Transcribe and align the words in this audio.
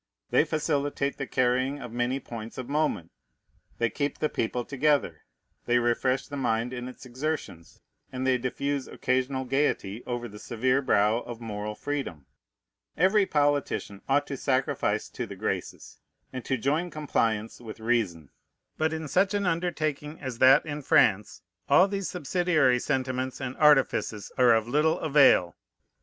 They 0.31 0.45
facilitate 0.45 1.17
the 1.19 1.27
carrying 1.27 1.79
of 1.79 1.91
many 1.91 2.19
points 2.19 2.57
of 2.57 2.67
moment; 2.67 3.11
they 3.77 3.91
keep 3.91 4.17
the 4.17 4.29
people 4.29 4.65
together; 4.65 5.21
they 5.67 5.77
refresh 5.77 6.25
the 6.27 6.37
mind 6.37 6.73
in 6.73 6.87
its 6.87 7.05
exertions; 7.05 7.81
and 8.11 8.25
they 8.25 8.39
diffuse 8.39 8.87
occasional 8.87 9.45
gayety 9.45 10.01
over 10.07 10.27
the 10.27 10.39
severe 10.39 10.81
brow 10.81 11.19
of 11.19 11.39
moral 11.39 11.75
freedom. 11.75 12.25
Every 12.97 13.27
politician 13.27 14.01
ought 14.09 14.25
to 14.25 14.37
sacrifice 14.37 15.07
to 15.09 15.27
the 15.27 15.35
Graces, 15.35 15.99
and 16.33 16.43
to 16.45 16.57
join 16.57 16.89
compliance 16.89 17.61
with 17.61 17.79
reason. 17.79 18.31
But 18.79 18.93
in 18.93 19.07
such 19.07 19.35
an 19.35 19.45
undertaking 19.45 20.19
as 20.19 20.39
that 20.39 20.65
in 20.65 20.81
France 20.81 21.43
all 21.69 21.87
these 21.87 22.09
subsidiary 22.09 22.79
sentiments 22.79 23.39
and 23.39 23.55
artifices 23.57 24.31
are 24.35 24.55
of 24.55 24.67
little 24.67 24.97
avail. 24.99 25.55